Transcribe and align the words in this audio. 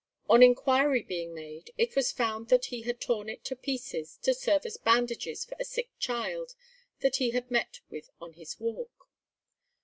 On 0.27 0.41
inquiry 0.41 1.03
being 1.03 1.31
made, 1.35 1.69
it 1.77 1.95
was 1.95 2.11
found 2.11 2.49
that 2.49 2.65
he 2.73 2.81
had 2.81 2.99
torn 2.99 3.29
it 3.29 3.37
into 3.37 3.55
pieces 3.55 4.17
to 4.23 4.33
serve 4.33 4.65
as 4.65 4.77
bandages 4.77 5.45
for 5.45 5.55
a 5.59 5.63
sick 5.63 5.89
child 5.99 6.55
that 7.01 7.17
he 7.17 7.29
had 7.29 7.51
met 7.51 7.81
with 7.91 8.09
on 8.19 8.33
his 8.33 8.59
walk. 8.59 9.11